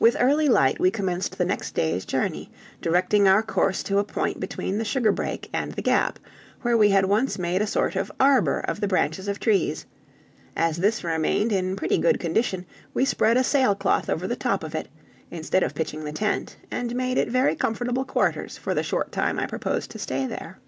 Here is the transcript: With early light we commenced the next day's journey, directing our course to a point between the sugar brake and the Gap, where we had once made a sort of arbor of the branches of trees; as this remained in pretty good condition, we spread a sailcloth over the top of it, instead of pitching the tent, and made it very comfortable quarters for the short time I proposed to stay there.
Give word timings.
With 0.00 0.16
early 0.18 0.48
light 0.48 0.80
we 0.80 0.90
commenced 0.90 1.38
the 1.38 1.44
next 1.44 1.76
day's 1.76 2.04
journey, 2.04 2.50
directing 2.82 3.28
our 3.28 3.40
course 3.40 3.84
to 3.84 3.98
a 4.00 4.02
point 4.02 4.40
between 4.40 4.78
the 4.78 4.84
sugar 4.84 5.12
brake 5.12 5.48
and 5.52 5.70
the 5.70 5.80
Gap, 5.80 6.18
where 6.62 6.76
we 6.76 6.88
had 6.88 7.04
once 7.04 7.38
made 7.38 7.62
a 7.62 7.66
sort 7.68 7.94
of 7.94 8.10
arbor 8.18 8.58
of 8.58 8.80
the 8.80 8.88
branches 8.88 9.28
of 9.28 9.38
trees; 9.38 9.86
as 10.56 10.78
this 10.78 11.04
remained 11.04 11.52
in 11.52 11.76
pretty 11.76 11.98
good 11.98 12.18
condition, 12.18 12.66
we 12.94 13.04
spread 13.04 13.36
a 13.36 13.44
sailcloth 13.44 14.10
over 14.10 14.26
the 14.26 14.34
top 14.34 14.64
of 14.64 14.74
it, 14.74 14.88
instead 15.30 15.62
of 15.62 15.72
pitching 15.72 16.02
the 16.02 16.10
tent, 16.10 16.56
and 16.72 16.92
made 16.96 17.16
it 17.16 17.28
very 17.28 17.54
comfortable 17.54 18.04
quarters 18.04 18.58
for 18.58 18.74
the 18.74 18.82
short 18.82 19.12
time 19.12 19.38
I 19.38 19.46
proposed 19.46 19.92
to 19.92 20.00
stay 20.00 20.26
there. 20.26 20.58